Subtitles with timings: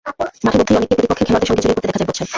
[0.45, 2.29] মাঠের মধ্যেই অনেককে প্রতিপক্ষের খেলোয়াড়দের সঙ্গে জড়িয়ে পড়তে দেখা যায় বচসায়।